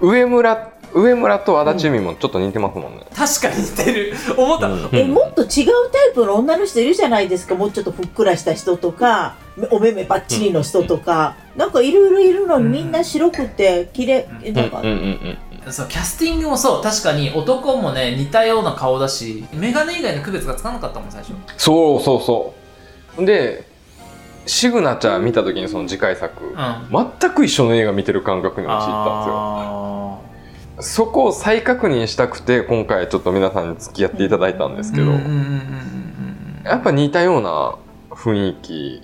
[0.00, 4.14] 上村上村と足立美もちょっと似てますもんね、確かに似てる。
[4.36, 4.88] 思った、うん。
[4.92, 7.54] えもっと違うタイプの女の人いるじゃないですか。
[7.54, 9.34] もうちょっとふっくらした人とか
[9.70, 14.54] お目目ばっちりの人とか、なんかいろいろいるのにみんな白くて綺麗うん。
[14.54, 15.38] なんか、うんうんうん
[15.70, 21.32] そうキャスティングもそう確かに男もね似たような顔だし眼鏡以外の区別がつかなかったもん最初。
[21.56, 22.54] そうそうそ
[23.18, 23.26] う。
[23.26, 23.66] で
[24.46, 27.08] シグナチャー見た時にその次回作、うん。
[27.20, 29.34] 全く一緒の映画見てる感覚に陥ったんですよ。
[29.34, 30.18] あ
[30.80, 35.10] そこを再確認したくて今回ちょっと皆さんに付き合っていただいたんですけど、
[36.64, 37.74] やっぱ似たような
[38.10, 39.02] 雰囲気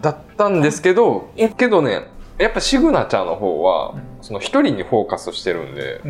[0.00, 6.00] だったんですけどやけどねやっぱシグナチャーの方はうんその一人にフォーカスしてるんで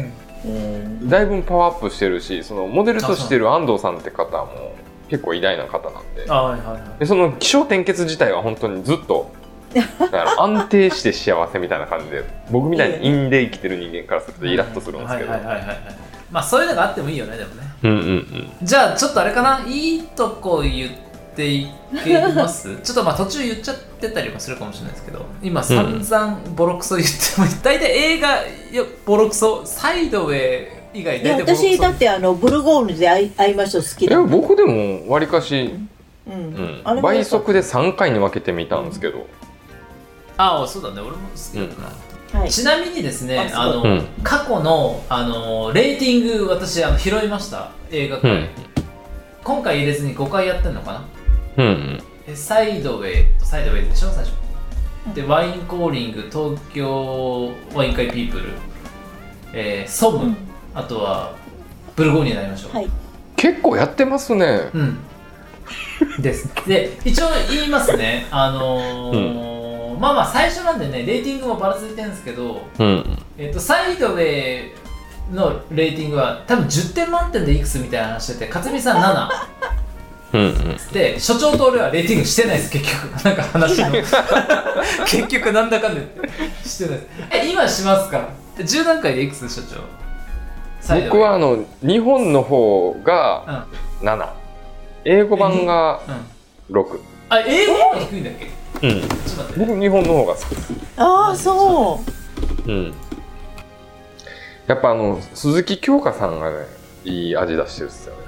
[1.04, 4.74] だいぶパワーアップしてるしそのモデルとしてる安藤さんって方も
[5.08, 6.26] 結構偉大な方なんで。
[6.28, 6.98] あはいはいはい。
[6.98, 9.32] でその気象転結自体は本当にずっと
[9.98, 15.30] だから安定して幸せみたいな感じで僕みたいに陰で生きてる人間からするとイラッとするんですけど。
[16.30, 17.62] まあそういうのがあってもいいよねでもね。
[17.82, 18.50] うんうんうん。
[18.62, 19.64] じゃあちょっとあれかな？
[19.66, 21.09] いいとこ言って
[21.46, 21.68] い
[22.04, 22.76] けます？
[22.82, 31.66] ちょっとまあ途中言っちゃってたりもするかもしれないですけど今散々ボロクソ言っても、大体映画いやボロクソサイドウェイ以外いや大体ボロクソ。
[31.68, 35.74] 私だってあのブルゴーニュで会い会いましょう好きいだや僕でもわりかし、
[36.26, 36.82] うん。
[36.94, 37.02] うん。
[37.02, 39.26] 倍速で3回に分けてみたんですけど、
[40.36, 41.00] ああそうだね。
[41.00, 41.18] 俺も好
[41.52, 41.82] きだった
[42.36, 42.50] な、はい。
[42.50, 44.06] ちなみにですねああの、うん。
[44.22, 47.70] 過去のあのレーティング私あの拾いました。
[47.90, 48.48] 映画界、うん。
[49.42, 51.04] 今回入れずに5回やってんのかな？
[51.56, 51.66] うん。
[51.66, 54.32] うんえサイドウェイとサイドウェイでしょ最初。
[55.14, 58.50] でワインコーリング東京ワイン会ピープル、
[59.52, 60.36] えーソム、うん。
[60.74, 61.34] あとは
[61.96, 62.88] ブルゴーニュになりましょう、はい。
[63.36, 64.70] 結構やってますね。
[64.74, 64.98] うん。
[66.20, 66.48] です。
[66.66, 68.26] で一応言いますね。
[68.30, 69.50] あのー
[69.98, 73.18] まあまあ最初なんでねレーティングもばらついてるんですけど、うん。
[73.36, 74.72] えっとサイドウェイ
[75.34, 79.28] のレーティングは多分10点満点でいくつみたいな話してて勝美さん7
[80.32, 80.76] うんうん。
[80.92, 83.24] で所長と俺はレーティングしてないです結局。
[83.24, 83.90] なんか話の。
[85.06, 86.06] 結局なんだかんだ言っ
[86.62, 86.68] て。
[86.68, 86.98] してない。
[86.98, 91.00] ですえ今しますか？10段階でいくつ所長？
[91.04, 93.66] 僕はあの日本の方が
[94.02, 94.28] 7
[95.04, 96.00] 英語版が
[96.70, 98.32] うん、うん、6あ英語の方が低いんだっ
[98.80, 98.88] け？
[98.88, 99.00] うん。
[99.00, 99.60] ちょっと待って。
[99.66, 100.48] 僕日本の方が好き。
[100.50, 102.00] ですああそ
[102.66, 102.70] う。
[102.70, 102.94] うん。
[104.66, 106.56] やっぱあの鈴木京香さんがね
[107.04, 108.19] いい味出してるっすよね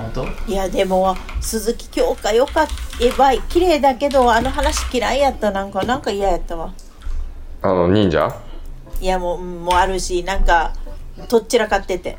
[0.00, 0.26] 本当？
[0.50, 2.72] いやでも鈴木京香よかった。
[3.02, 5.50] えばい綺麗だけどあの話嫌いやった。
[5.50, 6.72] なんかなんか嫌やったわ。
[7.62, 8.34] あの忍者？
[9.00, 10.72] いやもううんもうあるしなんか
[11.28, 12.18] とっちらかってて。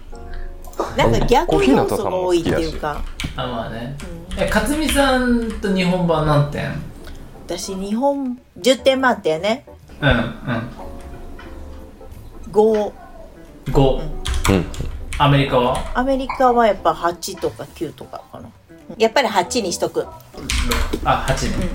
[0.98, 3.04] なんか小逆要素が多いっていうか、
[3.36, 3.96] あまあね。
[4.34, 6.72] うんえ勝美さんと日本版何点
[7.46, 9.66] 私日本10点満点ね。
[10.00, 10.16] うんうん。
[12.52, 12.92] 5
[13.68, 14.02] 5、う
[14.54, 14.66] ん
[15.24, 15.78] アメリカは？
[15.94, 18.50] アメリカはやっぱ8とか9とかかな。
[18.98, 20.08] やっぱり8にしとく。
[21.06, 21.70] あ8ね、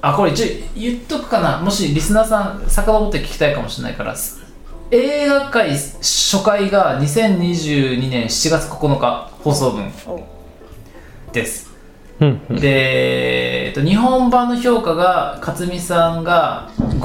[0.00, 1.58] あこれ一応言っとくかな。
[1.58, 4.40] もしリスナーさん遡って聞きたいかもしれないからす
[4.90, 10.22] 映画界初回が2022年7月9日放送分お。
[11.32, 11.70] です。
[12.20, 12.40] うん。
[12.48, 17.00] うんで、えっと、日本版の評価が勝美さんが5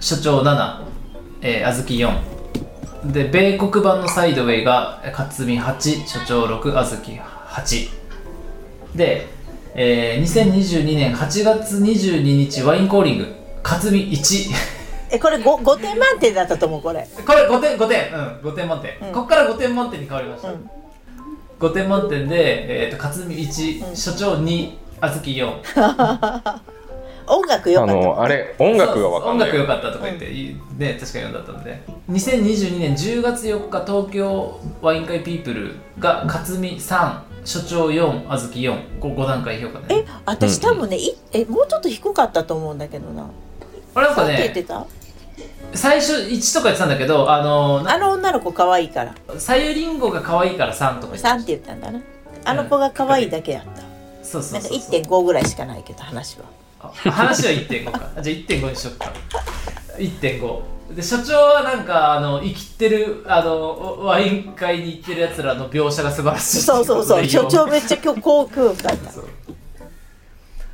[0.00, 0.84] 所長7、
[1.40, 2.37] えー、小豆4
[3.08, 7.88] で米国版のサイドウェイが勝美8所長6小豆8
[8.94, 9.26] で、
[9.74, 13.34] えー、2022年8月22日ワインコーリング。
[13.64, 14.50] 勝美1
[15.10, 17.08] えこれ 5, 5点満点だったと思うこれ。
[17.26, 18.12] これ5点5点。
[18.12, 19.14] うん5点満点、うん。
[19.14, 20.70] ここから5点満点に変わりました、うん。
[21.58, 23.96] 5点満点で、えー、と勝美1、うん。
[23.96, 26.60] 所長2小豆4
[27.30, 28.02] 音楽よあかった。
[28.02, 29.50] のあれ音楽がわかんない。
[29.50, 43.28] 音楽良かったとか言って、いいね確かに読んだったんで2022年10月4日東京ワイン会ピープルが勝美3所長4小豆4これ5段階評価えね私多分ね、いえもうちょっと低かったと思うんだけどな。
[43.94, 44.86] これなんかなんて言ってねた？
[45.74, 49.14] 最初1とか言ってたんだけどあのなあの女の子可愛いから。
[49.38, 52.00] さゆりんごが可愛いから3とか言って3って言ったんだな。
[52.44, 53.82] あの子が可愛いだけやった、
[54.24, 54.80] そうそなかうんそう。
[54.80, 56.46] そう1.5ぐらいしかないけど話は。
[56.46, 58.10] あ話は1.5か。
[58.16, 59.12] あ じゃあ1.5にしよっか。
[59.98, 60.62] 1.5
[60.94, 67.26] で所長はなんかあの生きてるあのワイン会に行ってるやつらの描写が素晴らしいそうそうそう。
[67.26, 69.10] 所長でめっちゃ今日高級かった。
[69.10, 69.24] そう。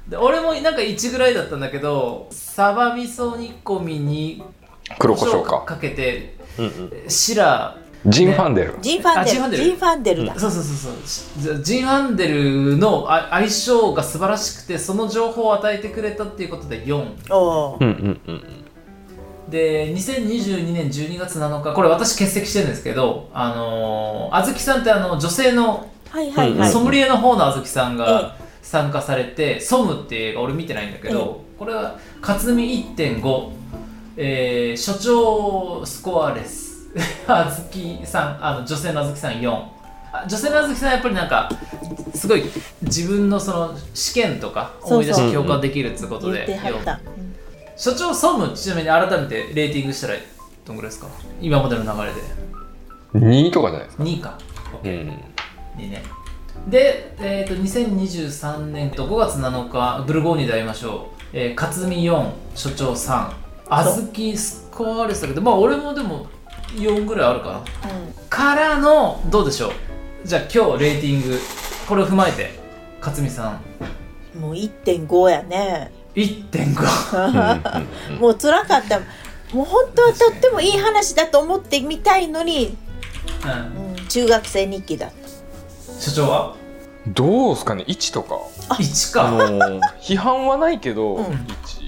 [0.08, 4.42] で俺もなんか1ぐらいだったんだけどサバ味噌煮込みに
[4.98, 5.62] 黒胡椒か。
[5.62, 7.10] かけてうんうん。
[7.10, 9.50] シラジン・ファンデル、ジンファンデル。
[9.50, 9.56] ル。
[9.56, 11.62] ジンファンデルだ、そうそうそうそう。
[11.62, 18.44] ジン・ファンデルのあ相性が素晴らしくてその情報を与えてくれたっていうことで4おおうんうんうん
[19.48, 21.72] で2022年12月7日。
[21.72, 33.48] これ私欠席してるんですけどあのー、あずきさんってあの女性のはいはいはい、ソムリエの方のあずきさんえが参加されて「ソム」っていう映画俺見てないんだけど、これは勝美1.5、
[34.16, 36.63] えー、所長スコアレス
[37.26, 39.50] あずきさんあの女性のあずきさん4
[40.12, 41.50] あ女性のあずきさんはやっぱりなんか
[42.14, 42.44] すごい
[42.82, 47.00] 自分のその試験とか思い出そうして共感できるってことで4てはった、
[47.76, 50.14] 所長ソムちなみに改めてレーティングしたら
[50.64, 51.08] どんぐらいですか？
[51.40, 52.20] 今までの流れで。
[53.14, 54.02] 2とかじゃないですか。
[54.04, 54.38] 2か。
[54.82, 54.90] うん。
[55.76, 56.02] 2年
[56.68, 63.32] で、えー、と2023年と5月7日ブルゴーニュで会いましょう、えー、勝美4所長3
[63.68, 66.26] あずきスコアレスだけどまあ俺もでも
[66.72, 67.58] 4ぐらいあるかな。
[67.58, 67.64] うん。
[68.28, 69.72] からのどうでしょう。
[70.24, 71.38] じゃあ今日レーティング
[71.88, 72.58] これを踏まえて
[73.00, 73.60] 勝美さん。
[74.34, 75.92] うん、もう1.5やね。
[76.14, 78.18] 1.5うん。
[78.18, 79.00] もう辛かった。
[79.54, 82.76] もう本当はとってもいい話だと思ってみたいのに、
[83.44, 83.90] うん。
[83.90, 86.00] うん、中学生日記だった。
[86.00, 86.56] 所長は？
[87.06, 88.36] どうですかね？1とか。
[88.76, 91.24] 1あかのー 批判はないけど、うん。
[91.24, 91.83] 1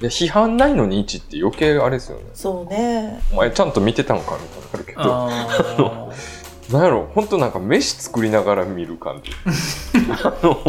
[0.00, 2.24] うんいや批判ないのに1って余計あれですよね。
[2.34, 3.20] そうね。
[3.32, 6.12] お前ちゃんと見てたのかみたいなのあるけど
[6.78, 9.32] なんやろ本当なんか飯作りながら見る感じ。
[10.22, 10.62] あの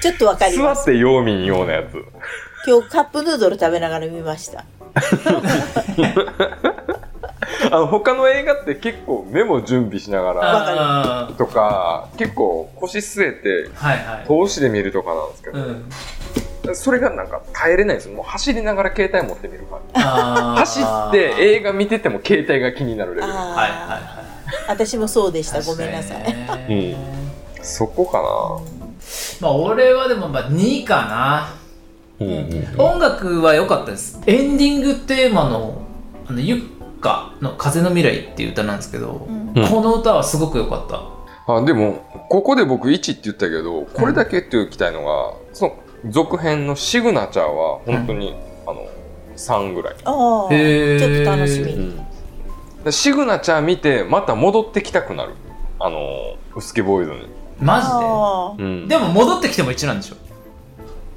[0.00, 0.82] ちょっとわかり座ます。
[0.82, 1.94] ってようみんようなやつ。
[2.66, 4.64] 今日カップヌードル食べながら見ました。
[7.70, 14.46] あの他の映画って結構メモ準備しながらとか結構腰据えてはいはい。
[14.46, 15.84] 通しで見るとかなんですけど、うん
[16.74, 18.14] それがなんか耐えれないんですよ。
[18.14, 19.90] もう走りながら携帯持ってみる感じ。
[19.94, 20.60] あー。
[20.60, 23.32] 走って映画見てても携帯が気になるレベル。
[23.32, 24.32] はいはいはい
[24.68, 25.62] 私もそうでした。
[25.62, 26.14] ごめんなさ
[26.68, 26.96] い、い
[27.62, 28.20] そこか
[29.40, 31.54] まあ俺はでもまあ2かな、
[32.20, 34.20] うんうんな音楽は良かったです。
[34.26, 35.82] エンディングテーマの
[36.26, 39.52] あのユッカの「風の未来」っていう歌なんですけど、うん。
[39.62, 41.02] うんこの歌はすごく良かった。
[41.54, 45.76] あでもここで僕1って言ったけどこれだけ言っておきたいのが、その
[46.08, 48.34] 続編の「シグナチャー」は本当に、
[48.66, 48.86] あの
[49.36, 52.00] 3ぐらい、ああちょっと楽しみ、
[52.84, 55.32] でシグナチャー見てまた戻ってきたくなる。
[55.80, 57.28] あのウスケボーイズに、
[57.60, 58.82] マあうん。
[58.82, 60.16] ジででも戻ってきても1なんでしょ？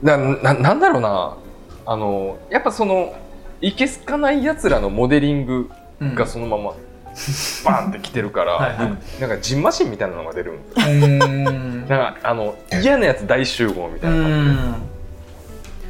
[0.02, 1.38] なななんだろうな。
[1.86, 3.14] あのやっぱその
[3.62, 5.70] いけすかないやつらのモデリング
[6.00, 6.16] うん。
[6.16, 6.74] がそのまま
[7.64, 9.22] バーンってきてるからはいはい。
[9.22, 14.52] なんかジンマシンみたいなのが出るんなんかあの嫌なやつ大集合みたういな感じで。
[14.52, 14.76] ん。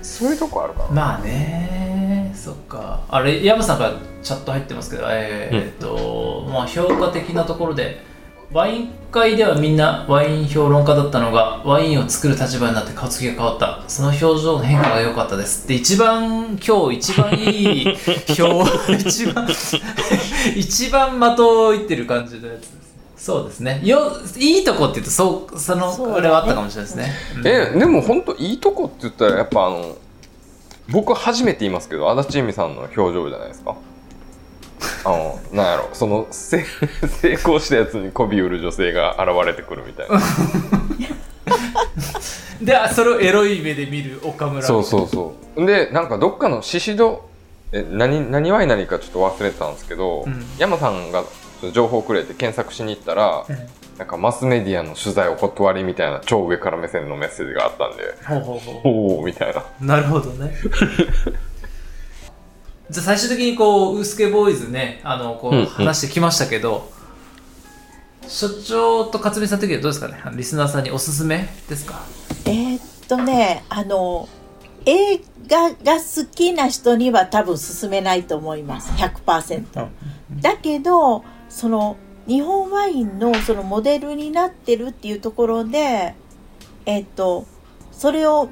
[0.04, 3.04] そういうとこあるかな、まあねそっか。
[3.10, 8.04] あれ山さんからチャット入ってますけどえーえっと、まあ評価的なところで
[8.52, 13.84] ワイン会ではみんなワイン評論家だったのがワインを作る立場になって顔つきが変わった。
[13.88, 15.68] その表情の変化が良かったです。
[15.68, 17.98] で一番今日一番いい
[18.40, 19.48] 表 一番
[20.56, 22.76] 一番的をいってる感じのやつです。
[23.18, 23.82] そうですね。
[23.84, 27.12] よいいとこって言うとそうそのそねあれはあったかもしれないですね。
[27.38, 29.96] うんえでも本当いいとこって言ったらやっぱあの
[30.90, 33.76] 僕初めて言いますけど足立由美さんの表情じゃないですか。
[35.06, 35.90] あのなんやろ。
[35.94, 36.66] そのせ
[37.22, 40.20] 成功したやつに媚び売る女性が現れてくるみたいな。
[42.62, 44.66] であそれをエロい目で見る岡村。
[44.66, 45.66] そうそうそう。
[45.66, 47.30] でなんかどっかのシシド
[47.72, 50.46] え何何ワイナリーかちょっと忘れてたんですけど、うん。
[50.58, 51.24] 山さんが
[51.74, 53.46] 情報くれて検索しに行ったら、
[53.98, 58.82] なんかマスメディアの取材お断りみたいな超上から目線のメッセージがあったんでほうほうほう。
[58.84, 59.64] おおみたいな。
[59.82, 60.54] なるほどね
[62.90, 65.66] じゃあ最終的にこうウースケボーイズねあのこうんううん。
[65.66, 66.92] 話してきましたけど、
[68.28, 70.22] 所長と勝美さん的にはどうですかね？
[70.36, 72.02] リスナーさんにおすすめですか？
[72.46, 74.30] えーっとねあの
[74.86, 75.18] 映
[75.48, 78.92] 画が好きな人には多分勧めないと思います。
[78.92, 79.88] 100%。
[80.42, 86.14] だけどその日本ワインのそのモデルになってるっていうところで
[86.86, 87.48] えっと
[87.92, 88.50] それを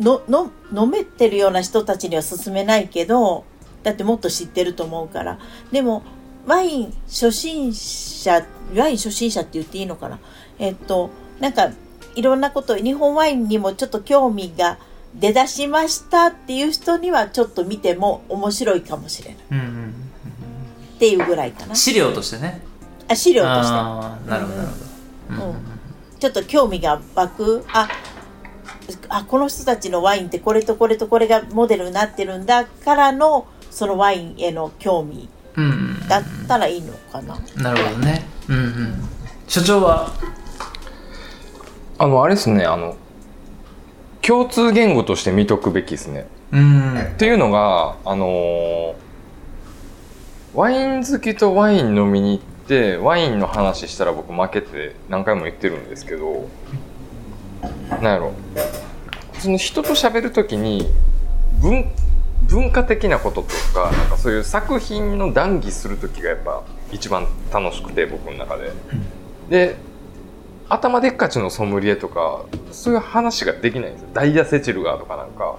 [0.00, 3.44] のの飲めてるような人たちには勧めないけど
[3.86, 5.38] だってもっと知ってると思うから。
[5.70, 6.02] でも
[6.44, 8.44] ワイン初心者
[8.74, 10.18] ワイン初心者って言っていいのかな？
[10.58, 11.70] えっとなんか
[12.16, 14.78] いろんなこと日本ワインにもちょっと興味が
[15.14, 19.38] 出だしましたっていう人にはちょっと見ても面白いかもしれない。
[19.52, 19.94] うんうん
[20.96, 21.76] っていうぐらいかな。
[21.76, 22.62] 資料としてね。
[23.06, 23.72] あ資料として。
[23.72, 25.54] ああなるほどなるほど、うん。
[26.18, 27.64] ちょっと興味が湧く。
[27.72, 27.88] あ
[29.08, 35.64] あこの人たちのワインってこれとこれとこれがモデルになってるんだからのそのワインへの興味うん。
[35.64, 38.24] うんだったらいいのかな、なるほどね。
[38.48, 39.08] うんうん。
[39.46, 40.10] 所長は？
[41.98, 42.64] あのあれですね。
[42.64, 42.96] あの
[44.22, 46.26] 共通言語として見とくべきですね。
[46.52, 46.98] うん。
[46.98, 48.94] っていうのがあのー
[50.54, 56.48] ワイン好きとワイン飲みに行ってワインの話したら僕負けて何回も言ってるんですけど
[57.90, 58.32] なんやろ。
[59.38, 60.86] その人と喋る時に
[61.60, 61.84] 文
[62.48, 68.72] 文化的なこととかなんかそういう作品の談義する時がやっぱ一番楽しくて僕の中で。
[69.48, 69.76] で
[70.68, 74.08] 頭でっかちのソムリエとかそういう話ができないんですよ。
[74.12, 75.56] ダイヤセチルガーとかなんか。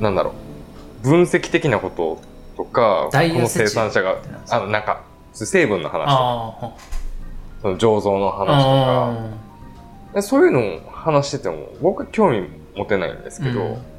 [0.00, 0.32] なんだろ
[1.02, 1.08] う。
[1.08, 2.20] 分析的なこと
[2.56, 4.16] とかこの生産者が
[4.48, 6.04] あのなんか成分の話。
[6.04, 6.72] とかあ
[7.62, 9.14] その醸造のあ話とあ
[10.12, 13.95] かでそういうのを話してても僕は興味持てないんですけど、うん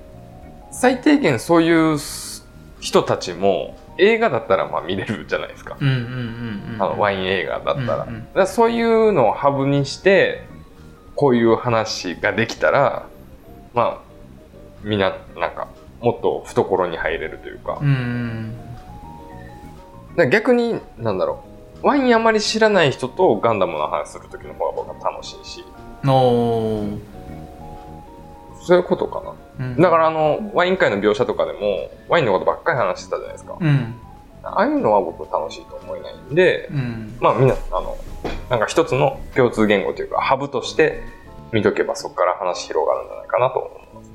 [0.72, 1.98] 最低限そういう
[2.80, 5.78] 人たちも映画だったらまあ見れるじゃないですか、
[6.98, 8.28] ワイン映画だったら,、うんうん。
[8.34, 10.44] らそういうのをハブにして
[11.16, 13.08] こういう話ができたら
[13.74, 13.98] まあ
[14.84, 15.68] みんななんか
[16.02, 18.54] もっと懐に入れるというか,、うん
[20.16, 21.44] から逆になんだろ
[21.84, 21.88] う。
[21.88, 25.64] ワインあまり知らない人とガンダムの話する時の方が僕は楽しいし。
[28.64, 29.82] そういうことかなうん。
[29.82, 33.96] だからあのワイン界の描写とかでもワインのことばっかり話してたじゃないですか、うん。
[34.44, 37.18] ああいうのは僕楽しいと思えないんで、うん。
[37.20, 37.98] まあみんなあの
[38.50, 41.02] なんか一つの共通言語というかハブとして
[41.52, 44.12] 見とけばそこから話広がるんじゃないかなと思います。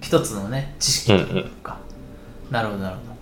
[0.00, 1.78] 一つのね知識というか、
[2.50, 3.16] なるほどなるほど。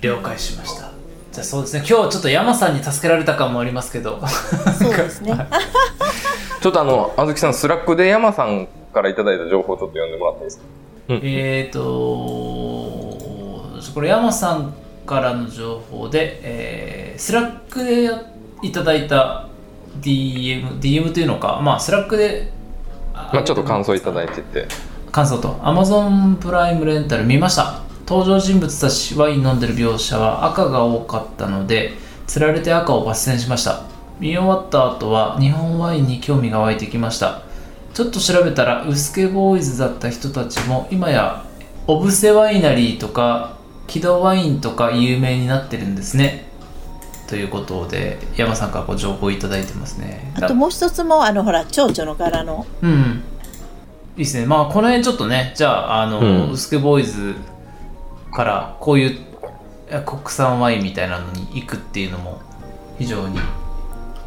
[0.00, 0.90] 了解しました。
[1.32, 1.78] じゃあそうですね。
[1.80, 4.20] 今日はちょっと山さんに助けられた感もありますけど。
[4.26, 5.34] そうですね。
[6.60, 10.64] ちょっとあのあずきさん Slack で山さんからいただいた情報をちょっと読んでもらっていいですか？
[11.08, 11.80] えーと
[13.94, 14.74] これ山さん
[15.06, 18.22] からの情報で、えー Slack でや
[18.62, 19.46] いただいた
[20.00, 22.50] DM, DM というのか、まあ、 Slack で、
[23.12, 24.68] あまあちょっと感想いただいてて。
[25.12, 25.48] 感想と。
[25.62, 27.80] Amazon プライムレンタル見ました。
[28.08, 31.92] 登場人物たちワイン飲んでる描写は赤が多かったので
[32.26, 33.82] 釣られて赤を抜粋しました。
[34.18, 37.42] 見終わった後は日本ワインに興味が湧いてきました
[37.94, 41.44] ちょっと調べたらウスケボーイズだった人たちも今や
[41.86, 46.46] オブセワイナリーとか木戸ワインとか有名になってるんですね
[47.26, 53.22] ということで山さんからご情報いただいてますねあともう一つもあのほら蝶々の柄のうん。
[54.16, 54.44] いいですね。
[54.44, 57.36] まあ、この辺ちょっとね、じゃあ、あの、うんウスケボーイズ
[58.32, 59.18] からこういう
[59.88, 62.40] え国産ワインみたいなのに行くっていうのも
[62.98, 63.38] 非常に。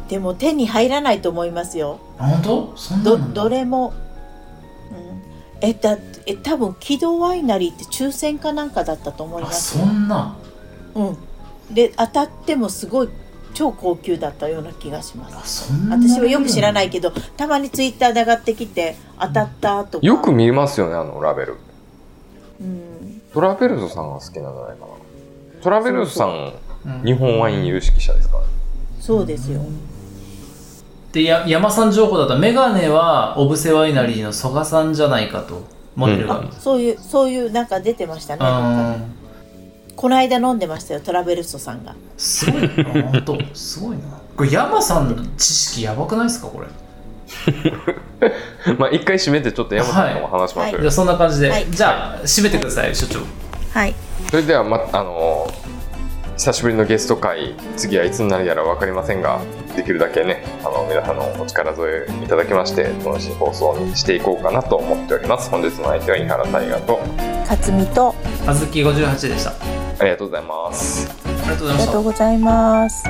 [0.08, 1.98] でも手に入らないと思いますよ。
[2.18, 2.76] あ本当？
[2.76, 3.32] そんなどの？
[3.32, 3.94] どれも、
[4.90, 9.78] うん、えだえ多分軌道ワイナリーって抽選かなんかだったと思いあ、ます。
[9.78, 10.36] そんな？
[10.94, 11.16] うん。
[11.74, 13.08] で当たってもすごい
[13.54, 15.96] 超高級だったような気がしまあ、すそんな。
[15.96, 20.06] 私はよく知らないけどたまにツイッターで上がってきて当たったとか。
[20.06, 21.56] よく見ますよねあのラベル。
[22.60, 23.22] うん。
[23.32, 24.92] トラベルズさんが好きなんじゃないかな。
[25.62, 26.52] トラベルズさん
[26.84, 27.04] うん。
[27.04, 28.38] 日本ワイン有識者ですか？
[29.00, 29.60] そうですよ
[31.14, 35.62] で、や山さん情報だと、メガネはオブセワイナリーの曽我さんじゃないかと、
[35.94, 36.40] モデルが。
[36.40, 36.50] うん。
[36.50, 38.42] そういうそういうなんか出てましたね。
[39.94, 41.94] この間飲んでましたよトラベルストさんが。
[42.16, 43.38] すごいな、本当。
[43.54, 44.02] すごいな。
[44.36, 46.66] これ山さんの知識やばくないですか、これ？
[48.76, 51.66] まあ一回締めてちょっと山さんとも話しましょうよ、じゃあそんな感じで、はい。
[51.70, 53.20] じゃあ締めてください所長。
[53.72, 53.94] はい。
[54.30, 55.48] それではまあの
[56.36, 59.40] 久しぶりのゲスト会次はいつになるやら分かりませんが
[59.76, 65.48] できるだけねあの皆さんのお力添えいただきまして楽しい放送にしていこうかなと思っております。
[65.50, 67.00] 本日の相手は井原大河と
[67.48, 68.14] 勝美と
[68.46, 69.52] あずき58でした。
[70.00, 71.08] ありがとうございます。
[71.24, 71.78] ありがとうございました。
[71.78, 73.04] ありがとうございます。